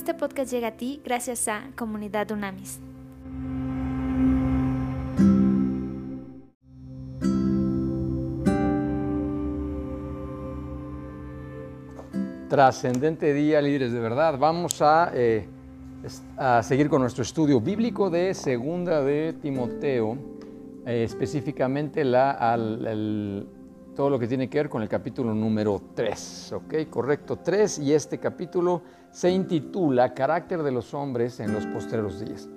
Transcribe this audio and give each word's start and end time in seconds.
Este 0.00 0.14
podcast 0.14 0.50
llega 0.50 0.68
a 0.68 0.76
ti 0.78 1.02
gracias 1.04 1.46
a 1.46 1.72
Comunidad 1.76 2.30
Unamis. 2.30 2.80
Trascendente 12.48 13.34
día, 13.34 13.60
líderes 13.60 13.92
de 13.92 14.00
verdad. 14.00 14.38
Vamos 14.38 14.80
a, 14.80 15.12
eh, 15.12 15.46
a, 16.38 16.62
seguir 16.62 16.88
con 16.88 17.02
nuestro 17.02 17.22
estudio 17.22 17.60
bíblico 17.60 18.08
de 18.08 18.32
Segunda 18.32 19.02
de 19.02 19.34
Timoteo, 19.34 20.16
eh, 20.86 21.04
específicamente 21.04 22.04
la, 22.04 22.30
al, 22.30 23.46
todo 23.94 24.08
lo 24.08 24.18
que 24.18 24.26
tiene 24.26 24.48
que 24.48 24.56
ver 24.56 24.70
con 24.70 24.80
el 24.80 24.88
capítulo 24.88 25.34
número 25.34 25.78
3. 25.94 26.54
¿Ok? 26.54 26.74
Correcto, 26.88 27.36
3. 27.36 27.80
Y 27.80 27.92
este 27.92 28.16
capítulo 28.18 28.80
se 29.10 29.30
intitula 29.30 30.14
Carácter 30.14 30.62
de 30.62 30.72
los 30.72 30.94
hombres 30.94 31.40
en 31.40 31.52
los 31.52 31.66
postreros 31.66 32.20
días. 32.24 32.48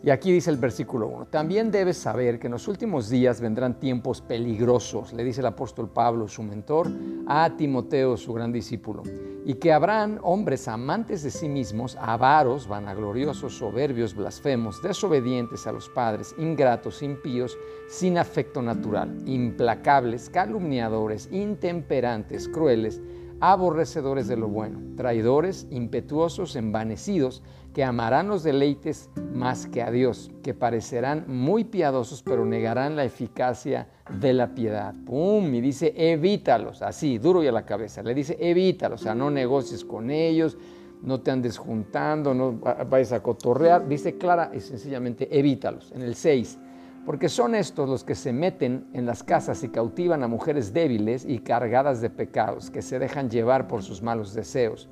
Y 0.00 0.10
aquí 0.10 0.30
dice 0.30 0.50
el 0.50 0.58
versículo 0.58 1.08
1, 1.08 1.26
también 1.26 1.72
debes 1.72 1.96
saber 1.96 2.38
que 2.38 2.46
en 2.46 2.52
los 2.52 2.68
últimos 2.68 3.08
días 3.10 3.40
vendrán 3.40 3.80
tiempos 3.80 4.20
peligrosos, 4.20 5.12
le 5.12 5.24
dice 5.24 5.40
el 5.40 5.46
apóstol 5.46 5.90
Pablo, 5.90 6.28
su 6.28 6.44
mentor, 6.44 6.88
a 7.26 7.50
Timoteo, 7.56 8.16
su 8.16 8.32
gran 8.32 8.52
discípulo, 8.52 9.02
y 9.44 9.54
que 9.54 9.72
habrán 9.72 10.20
hombres 10.22 10.68
amantes 10.68 11.24
de 11.24 11.32
sí 11.32 11.48
mismos, 11.48 11.96
avaros, 12.00 12.68
vanagloriosos, 12.68 13.58
soberbios, 13.58 14.14
blasfemos, 14.14 14.80
desobedientes 14.82 15.66
a 15.66 15.72
los 15.72 15.88
padres, 15.88 16.32
ingratos, 16.38 17.02
impíos, 17.02 17.58
sin 17.88 18.18
afecto 18.18 18.62
natural, 18.62 19.16
implacables, 19.26 20.30
calumniadores, 20.30 21.28
intemperantes, 21.32 22.46
crueles, 22.46 23.00
aborrecedores 23.40 24.28
de 24.28 24.36
lo 24.36 24.48
bueno, 24.48 24.80
traidores, 24.96 25.66
impetuosos, 25.70 26.56
envanecidos, 26.56 27.42
que 27.72 27.84
amarán 27.84 28.28
los 28.28 28.42
deleites 28.42 29.10
más 29.32 29.66
que 29.66 29.82
a 29.82 29.90
Dios, 29.90 30.30
que 30.42 30.54
parecerán 30.54 31.24
muy 31.28 31.64
piadosos, 31.64 32.22
pero 32.22 32.44
negarán 32.44 32.96
la 32.96 33.04
eficacia 33.04 33.88
de 34.20 34.32
la 34.32 34.54
piedad. 34.54 34.94
¡Pum! 35.04 35.54
Y 35.54 35.60
dice, 35.60 35.94
evítalos, 35.96 36.82
así, 36.82 37.18
duro 37.18 37.42
y 37.42 37.46
a 37.46 37.52
la 37.52 37.64
cabeza. 37.64 38.02
Le 38.02 38.14
dice, 38.14 38.36
evítalos, 38.40 39.02
o 39.02 39.04
sea, 39.04 39.14
no 39.14 39.30
negocies 39.30 39.84
con 39.84 40.10
ellos, 40.10 40.56
no 41.02 41.20
te 41.20 41.30
andes 41.30 41.58
juntando, 41.58 42.34
no 42.34 42.58
vayas 42.88 43.12
a 43.12 43.22
cotorrear. 43.22 43.86
Dice 43.86 44.18
clara 44.18 44.50
y 44.52 44.60
sencillamente, 44.60 45.28
evítalos. 45.38 45.92
En 45.92 46.02
el 46.02 46.14
6, 46.16 46.58
porque 47.04 47.28
son 47.28 47.54
estos 47.54 47.88
los 47.88 48.04
que 48.04 48.14
se 48.14 48.32
meten 48.32 48.86
en 48.92 49.06
las 49.06 49.22
casas 49.22 49.62
y 49.64 49.68
cautivan 49.68 50.22
a 50.22 50.28
mujeres 50.28 50.72
débiles 50.72 51.24
y 51.24 51.38
cargadas 51.38 52.00
de 52.00 52.10
pecados, 52.10 52.70
que 52.70 52.82
se 52.82 52.98
dejan 52.98 53.30
llevar 53.30 53.66
por 53.66 53.82
sus 53.82 54.02
malos 54.02 54.34
deseos, 54.34 54.88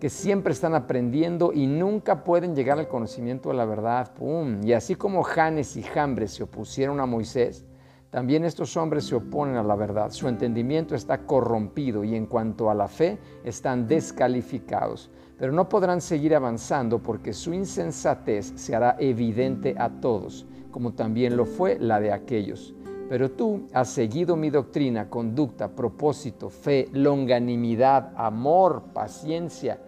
que 0.00 0.10
siempre 0.10 0.52
están 0.52 0.74
aprendiendo 0.74 1.52
y 1.52 1.68
nunca 1.68 2.24
pueden 2.24 2.56
llegar 2.56 2.78
al 2.78 2.88
conocimiento 2.88 3.50
de 3.50 3.54
la 3.54 3.64
verdad. 3.64 4.10
Y 4.62 4.72
así 4.72 4.96
como 4.96 5.22
Janes 5.22 5.76
y 5.76 5.82
Jambres 5.82 6.32
se 6.32 6.42
opusieron 6.42 6.98
a 6.98 7.06
Moisés, 7.06 7.64
también 8.10 8.44
estos 8.44 8.76
hombres 8.76 9.04
se 9.04 9.14
oponen 9.14 9.56
a 9.56 9.62
la 9.62 9.74
verdad. 9.74 10.10
Su 10.10 10.28
entendimiento 10.28 10.94
está 10.94 11.24
corrompido 11.24 12.04
y 12.04 12.14
en 12.14 12.26
cuanto 12.26 12.68
a 12.68 12.74
la 12.74 12.86
fe 12.86 13.18
están 13.42 13.86
descalificados. 13.86 15.10
Pero 15.38 15.52
no 15.52 15.68
podrán 15.68 16.00
seguir 16.00 16.34
avanzando 16.34 17.02
porque 17.02 17.32
su 17.32 17.54
insensatez 17.54 18.52
se 18.56 18.74
hará 18.74 18.96
evidente 18.98 19.74
a 19.78 19.88
todos 19.88 20.46
como 20.72 20.94
también 20.94 21.36
lo 21.36 21.44
fue 21.44 21.78
la 21.78 22.00
de 22.00 22.10
aquellos. 22.10 22.74
Pero 23.08 23.30
tú 23.30 23.68
has 23.72 23.90
seguido 23.90 24.34
mi 24.34 24.50
doctrina, 24.50 25.08
conducta, 25.08 25.68
propósito, 25.68 26.50
fe, 26.50 26.88
longanimidad, 26.92 28.12
amor, 28.16 28.84
paciencia, 28.92 29.78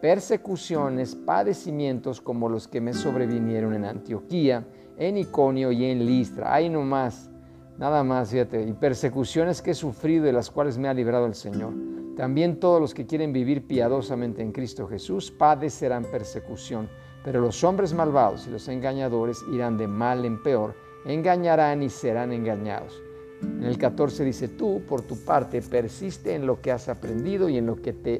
persecuciones, 0.00 1.14
padecimientos 1.14 2.20
como 2.20 2.48
los 2.48 2.68
que 2.68 2.80
me 2.80 2.92
sobrevinieron 2.92 3.74
en 3.74 3.86
Antioquía, 3.86 4.66
en 4.98 5.16
Iconio 5.16 5.72
y 5.72 5.86
en 5.86 6.04
Listra. 6.04 6.54
Ahí 6.54 6.68
nomás, 6.68 7.30
nada 7.78 8.04
más, 8.04 8.30
fíjate, 8.30 8.62
y 8.62 8.72
persecuciones 8.74 9.62
que 9.62 9.70
he 9.70 9.74
sufrido 9.74 10.26
de 10.26 10.32
las 10.32 10.50
cuales 10.50 10.76
me 10.76 10.88
ha 10.88 10.94
librado 10.94 11.26
el 11.26 11.34
Señor. 11.34 11.72
También 12.16 12.60
todos 12.60 12.80
los 12.80 12.94
que 12.94 13.06
quieren 13.06 13.32
vivir 13.32 13.66
piadosamente 13.66 14.42
en 14.42 14.52
Cristo 14.52 14.86
Jesús 14.86 15.30
padecerán 15.30 16.04
persecución. 16.04 16.88
Pero 17.24 17.40
los 17.40 17.64
hombres 17.64 17.94
malvados 17.94 18.46
y 18.46 18.50
los 18.50 18.68
engañadores 18.68 19.42
irán 19.50 19.78
de 19.78 19.88
mal 19.88 20.24
en 20.24 20.42
peor, 20.42 20.74
engañarán 21.06 21.82
y 21.82 21.88
serán 21.88 22.32
engañados. 22.32 23.02
En 23.42 23.64
el 23.64 23.78
14 23.78 24.24
dice, 24.24 24.48
tú 24.48 24.82
por 24.86 25.02
tu 25.02 25.16
parte 25.16 25.60
persiste 25.62 26.34
en 26.34 26.46
lo 26.46 26.60
que 26.60 26.70
has 26.70 26.88
aprendido 26.88 27.48
y 27.48 27.56
en 27.56 27.66
lo 27.66 27.76
que 27.76 27.92
te, 27.92 28.16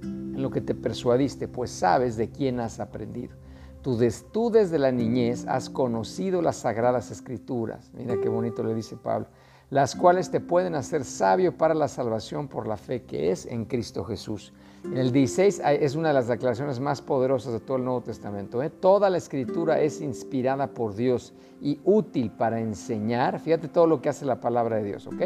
en 0.00 0.40
lo 0.40 0.50
que 0.50 0.60
te 0.60 0.74
persuadiste, 0.74 1.48
pues 1.48 1.70
sabes 1.70 2.16
de 2.16 2.30
quién 2.30 2.60
has 2.60 2.80
aprendido. 2.80 3.34
Tú, 3.82 3.98
tú 4.32 4.50
desde 4.50 4.78
la 4.78 4.92
niñez 4.92 5.44
has 5.46 5.68
conocido 5.68 6.40
las 6.40 6.56
sagradas 6.56 7.10
escrituras. 7.10 7.90
Mira 7.92 8.16
qué 8.20 8.28
bonito 8.28 8.62
le 8.62 8.74
dice 8.74 8.96
Pablo 8.96 9.26
las 9.70 9.94
cuales 9.94 10.30
te 10.30 10.40
pueden 10.40 10.74
hacer 10.74 11.04
sabio 11.04 11.56
para 11.56 11.74
la 11.74 11.88
salvación 11.88 12.48
por 12.48 12.66
la 12.66 12.76
fe 12.76 13.02
que 13.02 13.30
es 13.30 13.44
en 13.46 13.66
Cristo 13.66 14.04
Jesús. 14.04 14.52
En 14.84 14.96
el 14.96 15.12
16 15.12 15.60
es 15.80 15.94
una 15.94 16.08
de 16.08 16.14
las 16.14 16.28
declaraciones 16.28 16.80
más 16.80 17.02
poderosas 17.02 17.52
de 17.52 17.60
todo 17.60 17.76
el 17.76 17.84
Nuevo 17.84 18.00
Testamento. 18.00 18.62
¿eh? 18.62 18.70
Toda 18.70 19.10
la 19.10 19.18
escritura 19.18 19.80
es 19.80 20.00
inspirada 20.00 20.68
por 20.68 20.94
Dios 20.94 21.34
y 21.60 21.80
útil 21.84 22.30
para 22.30 22.60
enseñar. 22.60 23.40
Fíjate 23.40 23.68
todo 23.68 23.86
lo 23.86 24.00
que 24.00 24.08
hace 24.08 24.24
la 24.24 24.40
palabra 24.40 24.76
de 24.76 24.84
Dios, 24.84 25.06
¿ok? 25.06 25.22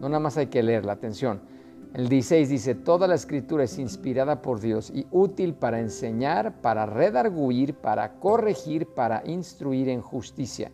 No 0.00 0.08
nada 0.08 0.20
más 0.20 0.36
hay 0.36 0.48
que 0.48 0.62
leerla, 0.62 0.92
atención. 0.92 1.40
El 1.94 2.10
16 2.10 2.50
dice, 2.50 2.74
toda 2.74 3.08
la 3.08 3.14
escritura 3.14 3.64
es 3.64 3.78
inspirada 3.78 4.42
por 4.42 4.60
Dios 4.60 4.90
y 4.90 5.06
útil 5.10 5.54
para 5.54 5.80
enseñar, 5.80 6.60
para 6.60 6.84
redarguir, 6.84 7.74
para 7.74 8.18
corregir, 8.18 8.88
para 8.88 9.22
instruir 9.24 9.88
en 9.88 10.02
justicia, 10.02 10.70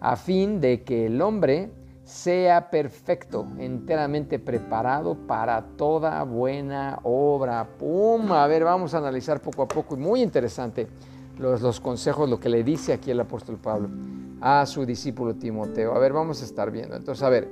a 0.00 0.16
fin 0.16 0.62
de 0.62 0.82
que 0.82 1.06
el 1.06 1.20
hombre 1.20 1.70
sea 2.04 2.70
perfecto, 2.70 3.46
enteramente 3.58 4.38
preparado 4.38 5.14
para 5.26 5.62
toda 5.76 6.22
buena 6.24 6.98
obra. 7.04 7.68
¡Pum! 7.78 8.32
A 8.32 8.46
ver, 8.46 8.64
vamos 8.64 8.94
a 8.94 8.98
analizar 8.98 9.40
poco 9.40 9.62
a 9.62 9.68
poco, 9.68 9.96
muy 9.96 10.22
interesante, 10.22 10.88
los, 11.38 11.62
los, 11.62 11.80
consejos, 11.80 12.28
lo 12.28 12.38
que 12.38 12.48
le 12.48 12.62
dice 12.62 12.92
aquí 12.92 13.10
el 13.10 13.20
apóstol 13.20 13.56
Pablo 13.56 13.88
a 14.40 14.66
su 14.66 14.84
discípulo 14.84 15.34
Timoteo. 15.36 15.94
A 15.94 15.98
ver, 15.98 16.12
vamos 16.12 16.42
a 16.42 16.44
estar 16.44 16.70
viendo. 16.70 16.96
Entonces, 16.96 17.22
a 17.22 17.28
ver, 17.28 17.48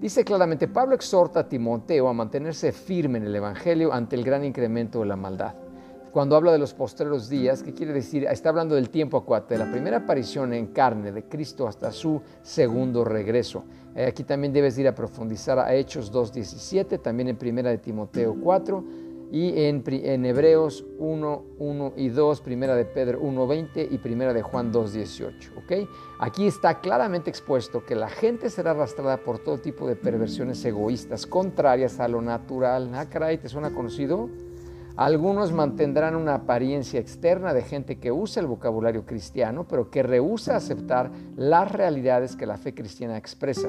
dice 0.00 0.24
claramente, 0.24 0.66
Pablo 0.66 0.94
exhorta 0.94 1.40
a 1.40 1.48
Timoteo 1.48 2.08
a 2.08 2.12
mantenerse 2.12 2.72
firme 2.72 3.18
en 3.18 3.26
el 3.26 3.36
Evangelio 3.36 3.92
ante 3.92 4.16
el 4.16 4.24
gran 4.24 4.44
incremento 4.44 5.00
de 5.00 5.06
la 5.06 5.16
maldad 5.16 5.54
cuando 6.12 6.36
habla 6.36 6.52
de 6.52 6.58
los 6.58 6.74
postreros 6.74 7.30
días, 7.30 7.62
¿qué 7.62 7.72
quiere 7.72 7.94
decir? 7.94 8.24
Está 8.24 8.50
hablando 8.50 8.74
del 8.74 8.90
tiempo 8.90 9.16
acuate, 9.16 9.54
de 9.54 9.64
la 9.64 9.70
primera 9.70 9.96
aparición 9.96 10.52
en 10.52 10.66
carne 10.66 11.10
de 11.10 11.24
Cristo 11.24 11.66
hasta 11.66 11.90
su 11.90 12.20
segundo 12.42 13.02
regreso. 13.02 13.64
Eh, 13.96 14.04
aquí 14.04 14.22
también 14.22 14.52
debes 14.52 14.76
ir 14.76 14.86
a 14.86 14.94
profundizar 14.94 15.58
a 15.58 15.74
Hechos 15.74 16.12
2.17, 16.12 17.00
también 17.00 17.28
en 17.28 17.36
Primera 17.36 17.70
de 17.70 17.78
Timoteo 17.78 18.36
4 18.38 18.84
y 19.32 19.64
en, 19.64 19.82
en 19.86 20.26
Hebreos 20.26 20.84
1, 20.98 21.44
1 21.58 21.92
y 21.96 22.10
2, 22.10 22.40
Primera 22.42 22.76
de 22.76 22.84
Pedro 22.84 23.22
1.20 23.22 23.88
y 23.90 23.96
Primera 23.96 24.34
de 24.34 24.42
Juan 24.42 24.70
2.18. 24.70 25.64
¿okay? 25.64 25.88
Aquí 26.18 26.46
está 26.46 26.80
claramente 26.80 27.30
expuesto 27.30 27.86
que 27.86 27.94
la 27.94 28.10
gente 28.10 28.50
será 28.50 28.72
arrastrada 28.72 29.16
por 29.16 29.38
todo 29.38 29.56
tipo 29.56 29.88
de 29.88 29.96
perversiones 29.96 30.62
egoístas, 30.66 31.26
contrarias 31.26 32.00
a 32.00 32.08
lo 32.08 32.20
natural. 32.20 32.90
Ah, 32.92 33.08
caray, 33.08 33.38
¿te 33.38 33.48
suena 33.48 33.70
conocido? 33.70 34.28
Algunos 34.96 35.52
mantendrán 35.52 36.14
una 36.16 36.34
apariencia 36.34 37.00
externa 37.00 37.54
de 37.54 37.62
gente 37.62 37.98
que 37.98 38.12
usa 38.12 38.40
el 38.40 38.46
vocabulario 38.46 39.06
cristiano, 39.06 39.66
pero 39.66 39.90
que 39.90 40.02
rehúsa 40.02 40.56
aceptar 40.56 41.10
las 41.36 41.72
realidades 41.72 42.36
que 42.36 42.46
la 42.46 42.58
fe 42.58 42.74
cristiana 42.74 43.16
expresa. 43.16 43.68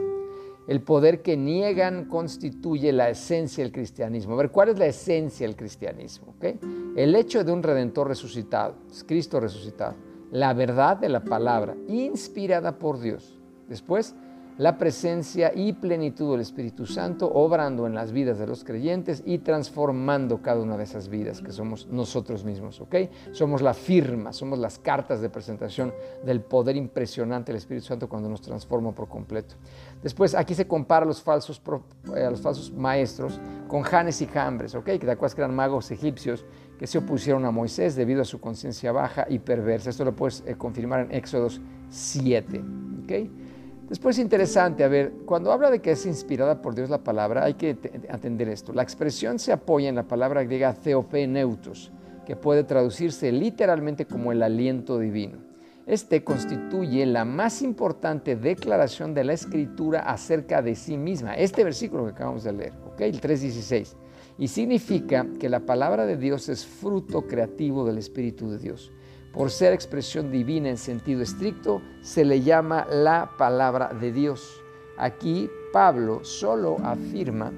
El 0.67 0.81
poder 0.81 1.21
que 1.21 1.35
niegan 1.37 2.05
constituye 2.05 2.91
la 2.93 3.09
esencia 3.09 3.63
del 3.63 3.73
cristianismo. 3.73 4.33
A 4.33 4.37
ver, 4.37 4.51
¿cuál 4.51 4.69
es 4.69 4.77
la 4.77 4.85
esencia 4.85 5.45
del 5.45 5.55
cristianismo? 5.55 6.35
El 6.95 7.15
hecho 7.15 7.43
de 7.43 7.51
un 7.51 7.63
redentor 7.63 8.07
resucitado, 8.07 8.75
es 8.89 9.03
Cristo 9.03 9.39
resucitado, 9.39 9.95
la 10.31 10.53
verdad 10.53 10.97
de 10.97 11.09
la 11.09 11.23
palabra, 11.23 11.75
inspirada 11.87 12.79
por 12.79 12.99
Dios. 12.99 13.39
Después, 13.67 14.15
la 14.57 14.77
presencia 14.77 15.51
y 15.55 15.73
plenitud 15.73 16.31
del 16.31 16.41
Espíritu 16.41 16.85
Santo 16.85 17.31
obrando 17.33 17.87
en 17.87 17.95
las 17.95 18.11
vidas 18.11 18.37
de 18.37 18.47
los 18.47 18.63
creyentes 18.63 19.23
y 19.25 19.39
transformando 19.39 20.41
cada 20.41 20.61
una 20.61 20.77
de 20.77 20.83
esas 20.83 21.09
vidas 21.09 21.41
que 21.41 21.51
somos 21.51 21.87
nosotros 21.87 22.43
mismos, 22.43 22.79
¿ok? 22.81 22.95
Somos 23.31 23.61
la 23.61 23.73
firma, 23.73 24.31
somos 24.31 24.59
las 24.59 24.77
cartas 24.77 25.21
de 25.21 25.29
presentación 25.29 25.93
del 26.23 26.41
poder 26.41 26.75
impresionante 26.75 27.51
del 27.51 27.57
Espíritu 27.57 27.87
Santo 27.87 28.07
cuando 28.07 28.29
nos 28.29 28.41
transforma 28.41 28.91
por 28.91 29.07
completo. 29.07 29.55
Después, 30.03 30.35
aquí 30.35 30.53
se 30.53 30.67
compara 30.67 31.03
a 31.05 31.07
los 31.07 31.21
falsos, 31.21 31.61
eh, 32.15 32.29
maestros 32.75 33.39
con 33.67 33.81
Janes 33.81 34.21
y 34.21 34.27
Jambres, 34.27 34.75
¿ok? 34.75 34.85
Que 34.85 34.99
te 34.99 35.11
acuerdas 35.11 35.33
que 35.33 35.41
eran 35.41 35.55
magos 35.55 35.89
egipcios 35.91 36.45
que 36.77 36.87
se 36.87 36.97
opusieron 36.97 37.45
a 37.45 37.51
Moisés 37.51 37.95
debido 37.95 38.21
a 38.21 38.25
su 38.25 38.41
conciencia 38.41 38.91
baja 38.91 39.25
y 39.29 39.39
perversa. 39.39 39.89
Esto 39.89 40.05
lo 40.05 40.15
puedes 40.15 40.43
eh, 40.45 40.55
confirmar 40.55 41.01
en 41.01 41.11
Éxodos 41.13 41.61
7, 41.89 42.61
¿ok? 43.03 43.11
Después 43.93 44.17
interesante, 44.17 44.83
a 44.83 44.87
ver, 44.87 45.13
cuando 45.23 45.51
habla 45.51 45.69
de 45.69 45.79
que 45.79 45.91
es 45.91 46.07
inspirada 46.07 46.63
por 46.63 46.73
Dios 46.73 46.89
la 46.89 47.03
palabra, 47.03 47.43
hay 47.43 47.53
que 47.53 47.77
atender 48.09 48.49
esto. 48.49 48.73
La 48.73 48.81
expresión 48.81 49.37
se 49.37 49.51
apoya 49.51 49.87
en 49.87 49.93
la 49.93 50.07
palabra 50.07 50.43
griega 50.43 50.73
theopheneutos, 50.73 51.91
que 52.25 52.35
puede 52.35 52.63
traducirse 52.63 53.31
literalmente 53.31 54.07
como 54.07 54.31
el 54.31 54.41
aliento 54.41 54.97
divino. 54.97 55.37
Este 55.85 56.23
constituye 56.23 57.05
la 57.05 57.23
más 57.23 57.61
importante 57.61 58.35
declaración 58.35 59.13
de 59.13 59.25
la 59.25 59.33
escritura 59.33 59.99
acerca 59.99 60.63
de 60.63 60.73
sí 60.73 60.97
misma. 60.97 61.35
Este 61.35 61.63
versículo 61.63 62.05
que 62.05 62.13
acabamos 62.13 62.43
de 62.43 62.53
leer, 62.53 62.73
¿ok? 62.87 63.01
El 63.01 63.21
3.16. 63.21 63.93
Y 64.39 64.47
significa 64.47 65.27
que 65.39 65.49
la 65.49 65.59
palabra 65.59 66.07
de 66.07 66.17
Dios 66.17 66.49
es 66.49 66.65
fruto 66.65 67.27
creativo 67.27 67.85
del 67.85 67.99
Espíritu 67.99 68.49
de 68.49 68.57
Dios. 68.57 68.91
Por 69.33 69.49
ser 69.49 69.73
expresión 69.73 70.29
divina 70.31 70.69
en 70.69 70.77
sentido 70.77 71.23
estricto, 71.23 71.81
se 72.01 72.23
le 72.23 72.41
llama 72.41 72.85
la 72.89 73.31
palabra 73.35 73.91
de 73.91 74.11
Dios. 74.11 74.61
Aquí 74.95 75.49
Pablo 75.73 76.23
solo 76.23 76.77
afirma 76.83 77.51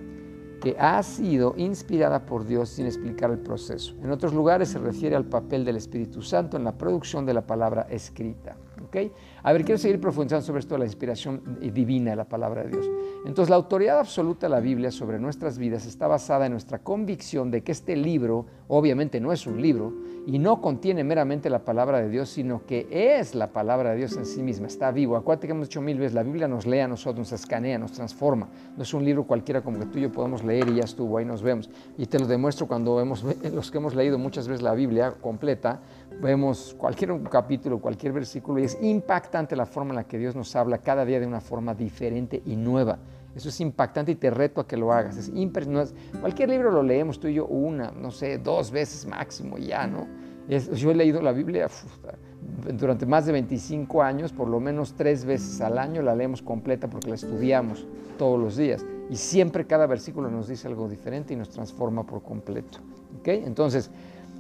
que 0.62 0.77
ha 0.80 1.04
sido 1.04 1.54
inspirada 1.57 2.25
por 2.25 2.45
Dios 2.45 2.69
sin 2.69 2.86
explicar 2.86 3.30
el 3.30 3.39
proceso. 3.39 3.94
En 4.01 4.10
otros 4.10 4.33
lugares 4.33 4.69
se 4.69 4.80
refiere 4.80 5.18
al 5.18 5.25
papel 5.25 5.66
del 5.66 5.75
Espíritu 5.75 6.22
Santo 6.22 6.56
en 6.56 6.63
la 6.63 6.77
producción 6.77 7.25
de 7.25 7.33
la 7.33 7.45
palabra 7.45 7.88
escrita. 7.89 8.56
A 9.44 9.54
ver, 9.54 9.64
quiero 9.64 9.78
seguir 9.78 10.00
profundizando 10.00 10.46
sobre 10.46 10.60
esto 10.60 10.76
de 10.76 10.80
la 10.80 10.86
inspiración 10.86 11.58
divina 11.74 12.12
de 12.12 12.16
la 12.16 12.26
palabra 12.26 12.64
de 12.64 12.70
Dios. 12.70 12.90
Entonces, 13.26 13.50
la 13.50 13.56
autoridad 13.56 14.00
absoluta 14.00 14.48
de 14.48 14.52
la 14.52 14.60
Biblia 14.60 14.92
sobre 14.92 15.20
nuestras 15.20 15.58
vidas 15.58 15.86
está 15.86 16.08
basada 16.08 16.46
en 16.46 16.52
nuestra 16.52 16.80
convicción 16.80 17.52
de 17.52 17.64
que 17.64 17.72
este 17.72 17.96
libro, 17.96 18.46
obviamente 18.68 19.20
no 19.20 19.32
es 19.32 19.48
un 19.48 19.62
libro, 19.62 19.94
y 20.28 20.40
no 20.40 20.60
contiene 20.60 21.04
meramente 21.04 21.50
la 21.50 21.60
palabra 21.60 22.02
de 22.02 22.10
Dios, 22.10 22.30
sino 22.30 22.66
que 22.66 22.88
es 22.90 23.36
la 23.36 23.48
palabra 23.48 23.92
de 23.92 23.98
Dios 23.98 24.18
en 24.18 24.26
sí 24.26 24.42
misma, 24.42 24.68
está 24.68 24.92
vivo. 24.92 25.16
Acuérdate 25.16 25.48
que 25.48 25.54
hemos 25.54 25.68
dicho 25.68 25.81
mil 25.81 26.00
veces, 26.00 26.14
la 26.14 26.24
Biblia 26.24 26.48
nos 26.48 26.66
lee 26.66 26.80
a 26.80 26.88
nosotros, 26.88 27.31
nos 27.31 27.40
escanea, 27.40 27.78
nos 27.78 27.92
transforma. 27.92 28.50
No 28.76 28.81
es 28.81 28.94
un 28.94 29.06
libro 29.06 29.26
cualquiera 29.26 29.62
como 29.62 29.80
que 29.80 29.86
tú 29.86 30.00
y 30.00 30.02
yo 30.02 30.12
podemos 30.12 30.44
leer 30.44 30.68
y 30.70 30.76
ya 30.76 30.84
estuvo, 30.84 31.18
ahí 31.18 31.26
nos 31.26 31.44
vemos. 31.44 31.70
Y 31.98 32.08
te 32.08 32.18
lo 32.18 32.26
demuestro 32.26 32.68
cuando 32.68 33.04
los 33.54 33.72
que 33.72 33.78
hemos 33.78 33.94
leído 33.94 34.18
muchas 34.18 34.48
veces 34.48 34.64
la 34.64 34.74
Biblia 34.74 35.14
completa, 35.22 35.80
vemos 36.22 36.76
cualquier 36.78 37.22
capítulo, 37.24 37.80
cualquier 37.80 38.14
versículo 38.14 38.60
y 38.60 38.64
es 38.64 38.78
impactante 38.82 39.56
la 39.56 39.66
forma 39.66 39.92
en 39.92 39.98
la 39.98 40.04
que 40.06 40.18
Dios 40.18 40.36
nos 40.36 40.56
habla 40.56 40.78
cada 40.80 41.06
día 41.06 41.20
de 41.20 41.28
una 41.28 41.42
forma 41.42 41.74
diferente 41.74 42.42
y 42.46 42.56
nueva. 42.56 43.00
Eso 43.36 43.50
es 43.50 43.60
impactante 43.60 44.14
y 44.14 44.16
te 44.16 44.30
reto 44.30 44.62
a 44.62 44.68
que 44.68 44.78
lo 44.78 44.94
hagas. 44.94 45.18
Es 45.18 45.32
Cualquier 46.22 46.50
libro 46.50 46.72
lo 46.72 46.84
leemos 46.84 47.20
tú 47.20 47.28
y 47.28 47.34
yo 47.34 47.46
una, 47.46 47.92
no 47.92 48.12
sé, 48.12 48.38
dos 48.38 48.72
veces 48.72 49.06
máximo 49.06 49.58
ya, 49.58 49.86
¿no? 49.88 50.08
yo 50.48 50.92
he 50.92 50.96
leído 50.96 51.22
la 51.22 51.32
Biblia 51.32 51.68
durante 52.78 53.06
más 53.06 53.26
de 53.26 53.32
25 53.32 54.04
años, 54.04 54.32
por 54.32 54.48
lo 54.48 54.60
menos 54.60 54.94
tres 54.94 55.26
veces 55.26 55.60
al 55.62 55.78
año 55.78 56.02
la 56.02 56.16
leemos 56.16 56.42
completa 56.42 56.88
porque 56.88 57.10
la 57.10 57.16
estudiamos 57.16 57.88
todos 58.18 58.40
los 58.40 58.56
días. 58.56 58.86
Y 59.10 59.16
siempre 59.16 59.66
cada 59.66 59.88
versículo 59.88 60.30
nos 60.30 60.48
dice 60.48 60.68
algo 60.68 60.88
diferente 60.88 61.34
y 61.34 61.36
nos 61.36 61.50
transforma 61.50 62.06
por 62.06 62.22
completo. 62.24 62.80
¿Okay? 63.20 63.44
Entonces, 63.46 63.90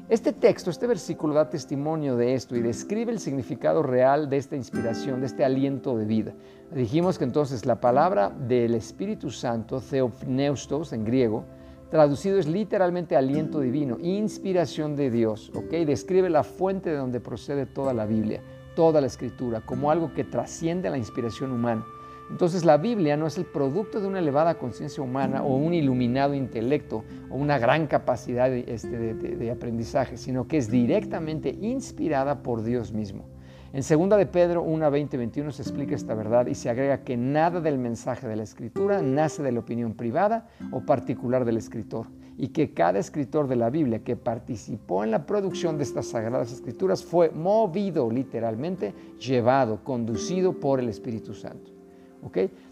este 0.07 0.33
texto, 0.33 0.69
este 0.69 0.85
versículo 0.85 1.33
da 1.33 1.49
testimonio 1.49 2.15
de 2.15 2.35
esto 2.35 2.55
y 2.55 2.61
describe 2.61 3.11
el 3.11 3.19
significado 3.19 3.81
real 3.81 4.29
de 4.29 4.37
esta 4.37 4.55
inspiración, 4.55 5.19
de 5.19 5.25
este 5.25 5.43
aliento 5.43 5.97
de 5.97 6.05
vida. 6.05 6.33
Dijimos 6.71 7.17
que 7.17 7.23
entonces 7.23 7.65
la 7.65 7.81
palabra 7.81 8.29
del 8.29 8.75
Espíritu 8.75 9.31
Santo, 9.31 9.81
theopneustos 9.81 10.93
en 10.93 11.05
griego, 11.05 11.45
traducido 11.89 12.37
es 12.37 12.47
literalmente 12.47 13.15
aliento 13.15 13.59
divino, 13.61 13.97
inspiración 13.99 14.95
de 14.95 15.09
Dios, 15.09 15.51
¿ok? 15.55 15.71
Describe 15.87 16.29
la 16.29 16.43
fuente 16.43 16.91
de 16.91 16.97
donde 16.97 17.19
procede 17.19 17.65
toda 17.65 17.91
la 17.91 18.05
Biblia, 18.05 18.43
toda 18.75 19.01
la 19.01 19.07
escritura, 19.07 19.61
como 19.61 19.89
algo 19.89 20.13
que 20.13 20.23
trasciende 20.23 20.87
la 20.91 20.99
inspiración 20.99 21.51
humana. 21.51 21.83
Entonces 22.29 22.65
la 22.65 22.77
Biblia 22.77 23.15
no 23.17 23.27
es 23.27 23.37
el 23.37 23.45
producto 23.45 24.01
de 24.01 24.07
una 24.07 24.19
elevada 24.19 24.57
conciencia 24.57 25.03
humana 25.03 25.43
o 25.43 25.55
un 25.55 25.73
iluminado 25.73 26.33
intelecto 26.33 27.03
o 27.29 27.35
una 27.35 27.59
gran 27.59 27.87
capacidad 27.87 28.51
este, 28.51 29.13
de, 29.13 29.51
aprendizaje, 29.51 30.17
sino 30.17 30.47
que 30.47 30.57
es 30.57 30.71
directamente 30.71 31.49
inspirada 31.49 32.41
por 32.41 32.63
Dios 32.63 32.91
mismo. 32.91 33.25
En 33.73 33.81
2 33.81 34.17
de 34.17 34.25
Pedro 34.25 34.63
1, 34.63 34.89
20, 34.89 35.17
21 35.17 35.51
se 35.51 35.61
explica 35.61 35.95
esta 35.95 36.15
verdad 36.15 36.47
y 36.47 36.55
se 36.55 36.69
agrega 36.69 37.03
que 37.03 37.17
nada 37.17 37.59
del 37.59 37.77
mensaje 37.77 38.27
de 38.27 38.37
la 38.37 38.43
escritura 38.43 39.01
nace 39.01 39.43
de 39.43 39.51
la 39.51 39.59
opinión 39.59 39.93
privada 39.93 40.47
o 40.71 40.81
particular 40.81 41.43
del 41.43 41.57
escritor 41.57 42.07
y 42.37 42.49
que 42.49 42.73
cada 42.73 42.99
escritor 42.99 43.47
de 43.47 43.57
la 43.57 43.69
Biblia 43.69 44.03
que 44.03 44.15
participó 44.15 45.03
en 45.03 45.11
la 45.11 45.25
producción 45.25 45.77
de 45.77 45.83
estas 45.83 46.07
sagradas 46.07 46.51
escrituras 46.51 47.03
fue 47.03 47.29
movido 47.31 48.09
literalmente, 48.09 48.93
llevado, 49.19 49.83
conducido 49.83 50.53
por 50.53 50.79
el 50.79 50.89
Espíritu 50.89 51.33
Santo. 51.33 51.74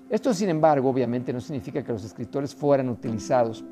Esto, 0.09 0.33
sin 0.33 0.49
embargo, 0.49 0.89
obviamente 0.89 1.33
no 1.33 1.39
significa 1.39 1.83
que 1.83 1.91
los 1.91 2.03
escritores 2.03 2.53
fueran 2.53 2.89
utilizados 2.89 3.63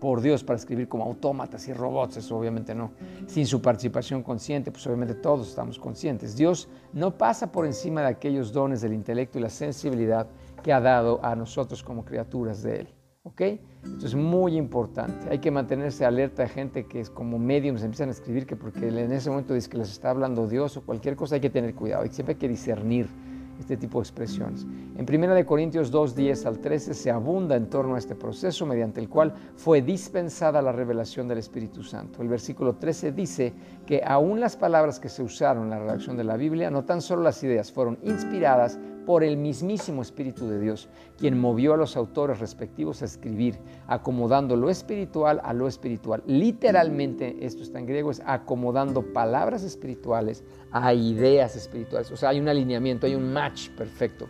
por 0.00 0.20
Dios 0.20 0.44
para 0.44 0.58
escribir 0.58 0.88
como 0.88 1.04
autómatas 1.04 1.66
y 1.68 1.72
robots, 1.72 2.18
eso 2.18 2.36
obviamente 2.36 2.74
no. 2.74 2.92
Sin 3.26 3.46
su 3.46 3.62
participación 3.62 4.22
consciente, 4.22 4.70
pues 4.70 4.86
obviamente 4.86 5.14
todos 5.14 5.48
estamos 5.48 5.78
conscientes. 5.78 6.36
Dios 6.36 6.68
no 6.92 7.16
pasa 7.16 7.50
por 7.50 7.66
encima 7.66 8.02
de 8.02 8.08
aquellos 8.08 8.52
dones 8.52 8.80
del 8.82 8.92
intelecto 8.92 9.38
y 9.38 9.42
la 9.42 9.48
sensibilidad 9.48 10.28
que 10.62 10.72
ha 10.72 10.80
dado 10.80 11.24
a 11.24 11.34
nosotros 11.34 11.82
como 11.82 12.04
criaturas 12.04 12.62
de 12.62 12.80
Él. 12.80 12.88
¿Ok? 13.22 13.40
Esto 13.40 14.06
es 14.06 14.14
muy 14.14 14.56
importante. 14.56 15.28
Hay 15.28 15.40
que 15.40 15.50
mantenerse 15.50 16.04
alerta 16.04 16.44
a 16.44 16.48
gente 16.48 16.86
que 16.86 17.00
es 17.00 17.10
como 17.10 17.40
mediums, 17.40 17.82
empiezan 17.82 18.08
a 18.08 18.12
escribir 18.12 18.46
que 18.46 18.54
porque 18.54 18.86
en 18.86 19.12
ese 19.12 19.30
momento 19.30 19.52
dice 19.52 19.68
que 19.68 19.78
les 19.78 19.90
está 19.90 20.10
hablando 20.10 20.46
Dios 20.46 20.76
o 20.76 20.82
cualquier 20.82 21.16
cosa, 21.16 21.34
hay 21.34 21.40
que 21.40 21.50
tener 21.50 21.74
cuidado. 21.74 22.04
Y 22.04 22.10
siempre 22.10 22.34
hay 22.34 22.38
que 22.38 22.48
discernir 22.48 23.08
este 23.58 23.76
tipo 23.76 23.98
de 23.98 24.02
expresiones. 24.02 24.66
En 24.96 25.06
1 25.08 25.46
Corintios 25.46 25.90
2, 25.90 26.14
10 26.14 26.46
al 26.46 26.58
13 26.58 26.94
se 26.94 27.10
abunda 27.10 27.56
en 27.56 27.68
torno 27.68 27.94
a 27.94 27.98
este 27.98 28.14
proceso 28.14 28.66
mediante 28.66 29.00
el 29.00 29.08
cual 29.08 29.34
fue 29.56 29.82
dispensada 29.82 30.62
la 30.62 30.72
revelación 30.72 31.28
del 31.28 31.38
Espíritu 31.38 31.82
Santo. 31.82 32.22
El 32.22 32.28
versículo 32.28 32.76
13 32.76 33.12
dice 33.12 33.52
que 33.86 34.02
aún 34.04 34.40
las 34.40 34.56
palabras 34.56 35.00
que 35.00 35.08
se 35.08 35.22
usaron 35.22 35.64
en 35.64 35.70
la 35.70 35.78
redacción 35.78 36.16
de 36.16 36.24
la 36.24 36.36
Biblia, 36.36 36.70
no 36.70 36.84
tan 36.84 37.00
solo 37.00 37.22
las 37.22 37.42
ideas, 37.42 37.72
fueron 37.72 37.98
inspiradas 38.02 38.78
por 39.06 39.24
el 39.24 39.36
mismísimo 39.36 40.02
Espíritu 40.02 40.48
de 40.48 40.58
Dios, 40.58 40.88
quien 41.16 41.38
movió 41.40 41.72
a 41.72 41.76
los 41.76 41.96
autores 41.96 42.40
respectivos 42.40 43.00
a 43.00 43.06
escribir, 43.06 43.56
acomodando 43.86 44.56
lo 44.56 44.68
espiritual 44.68 45.40
a 45.42 45.54
lo 45.54 45.68
espiritual. 45.68 46.22
Literalmente, 46.26 47.36
esto 47.40 47.62
está 47.62 47.78
en 47.78 47.86
griego, 47.86 48.10
es 48.10 48.20
acomodando 48.26 49.12
palabras 49.14 49.62
espirituales 49.62 50.44
a 50.72 50.92
ideas 50.92 51.56
espirituales. 51.56 52.10
O 52.10 52.16
sea, 52.16 52.30
hay 52.30 52.40
un 52.40 52.48
alineamiento, 52.48 53.06
hay 53.06 53.14
un 53.14 53.32
match 53.32 53.70
perfecto. 53.70 54.26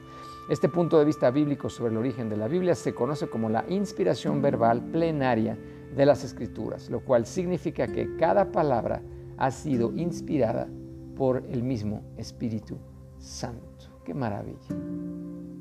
Este 0.48 0.68
punto 0.68 0.98
de 0.98 1.06
vista 1.06 1.30
bíblico 1.30 1.68
sobre 1.68 1.90
el 1.90 1.96
origen 1.96 2.28
de 2.28 2.36
la 2.36 2.46
Biblia 2.46 2.74
se 2.76 2.94
conoce 2.94 3.28
como 3.28 3.48
la 3.48 3.64
inspiración 3.68 4.40
verbal 4.40 4.80
plenaria 4.92 5.58
de 5.96 6.06
las 6.06 6.22
escrituras, 6.22 6.90
lo 6.90 7.00
cual 7.00 7.26
significa 7.26 7.88
que 7.88 8.14
cada 8.16 8.52
palabra 8.52 9.02
ha 9.38 9.50
sido 9.50 9.92
inspirada 9.92 10.68
por 11.16 11.42
el 11.48 11.62
mismo 11.62 12.02
Espíritu 12.16 12.78
Santo. 13.18 13.95
Qué 14.06 14.14
maravilla. 14.14 14.56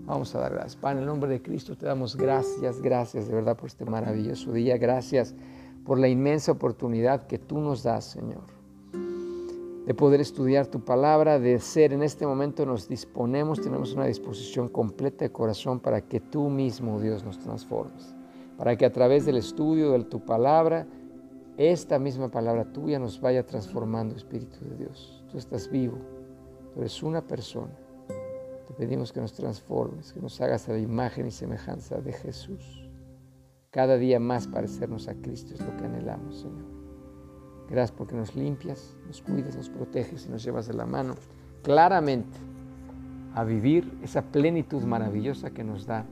Vamos 0.05 0.35
a 0.35 0.39
dar 0.39 0.53
gracias. 0.53 0.75
Padre, 0.75 0.97
en 0.97 1.01
el 1.01 1.07
nombre 1.07 1.31
de 1.31 1.41
Cristo 1.41 1.75
te 1.75 1.87
damos 1.87 2.15
gracias, 2.15 2.79
gracias 2.79 3.27
de 3.27 3.33
verdad 3.33 3.57
por 3.57 3.65
este 3.65 3.85
maravilloso 3.85 4.51
día. 4.51 4.77
Gracias 4.77 5.33
por 5.83 5.97
la 5.97 6.07
inmensa 6.07 6.51
oportunidad 6.51 7.25
que 7.25 7.39
tú 7.39 7.59
nos 7.59 7.81
das, 7.81 8.05
Señor, 8.05 8.43
de 9.87 9.93
poder 9.95 10.21
estudiar 10.21 10.67
tu 10.67 10.85
palabra, 10.85 11.39
de 11.39 11.59
ser 11.59 11.91
en 11.91 12.03
este 12.03 12.27
momento 12.27 12.67
nos 12.67 12.87
disponemos, 12.87 13.61
tenemos 13.61 13.95
una 13.95 14.05
disposición 14.05 14.67
completa 14.67 15.25
de 15.25 15.31
corazón 15.31 15.79
para 15.79 16.01
que 16.01 16.19
tú 16.19 16.47
mismo, 16.47 17.01
Dios, 17.01 17.23
nos 17.23 17.39
transformes. 17.39 18.13
Para 18.59 18.75
que 18.75 18.85
a 18.85 18.91
través 18.91 19.25
del 19.25 19.37
estudio 19.37 19.91
de 19.93 20.03
tu 20.03 20.23
palabra, 20.23 20.85
esta 21.57 21.97
misma 21.97 22.29
palabra 22.29 22.71
tuya 22.71 22.99
nos 22.99 23.19
vaya 23.19 23.43
transformando, 23.43 24.15
Espíritu 24.15 24.63
de 24.69 24.77
Dios. 24.77 25.23
Tú 25.31 25.39
estás 25.39 25.67
vivo, 25.67 25.97
tú 26.75 26.81
eres 26.81 27.01
una 27.01 27.21
persona 27.21 27.84
te 28.65 28.73
pedimos 28.73 29.11
que 29.11 29.21
nos 29.21 29.33
transformes, 29.33 30.13
que 30.13 30.19
nos 30.19 30.39
hagas 30.41 30.67
a 30.67 30.73
la 30.73 30.79
imagen 30.79 31.27
y 31.27 31.31
semejanza 31.31 32.01
de 32.01 32.13
Jesús. 32.13 32.89
Cada 33.71 33.97
día 33.97 34.19
más 34.19 34.47
parecernos 34.47 35.07
a 35.07 35.15
Cristo 35.15 35.53
es 35.53 35.61
lo 35.61 35.75
que 35.77 35.85
anhelamos, 35.85 36.41
Señor. 36.41 36.65
Gracias 37.69 37.91
porque 37.97 38.15
nos 38.15 38.35
limpias, 38.35 38.95
nos 39.07 39.21
cuidas, 39.21 39.55
nos 39.55 39.69
proteges 39.69 40.25
y 40.25 40.29
nos 40.29 40.43
llevas 40.43 40.67
de 40.67 40.73
la 40.73 40.85
mano 40.85 41.15
claramente 41.63 42.37
a 43.33 43.43
vivir 43.43 43.99
esa 44.01 44.21
plenitud 44.21 44.83
maravillosa 44.83 45.51
que 45.51 45.63
nos 45.63 45.85
da 45.85 46.05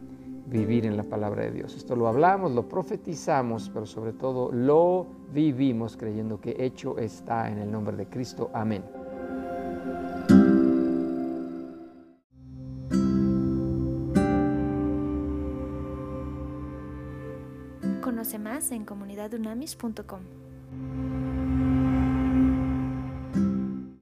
vivir 0.47 0.85
en 0.85 0.97
la 0.97 1.03
palabra 1.03 1.43
de 1.43 1.51
Dios. 1.51 1.75
Esto 1.75 1.95
lo 1.95 2.07
hablamos, 2.07 2.51
lo 2.51 2.67
profetizamos, 2.67 3.69
pero 3.73 3.85
sobre 3.85 4.13
todo 4.13 4.51
lo 4.51 5.07
vivimos 5.31 5.95
creyendo 5.95 6.41
que 6.41 6.55
hecho 6.59 6.97
está 6.97 7.49
en 7.49 7.59
el 7.59 7.71
nombre 7.71 7.95
de 7.95 8.07
Cristo. 8.07 8.49
Amén. 8.53 9.02
Más 18.37 18.71
en 18.71 18.85
comunidadunamis.com. 18.85 20.42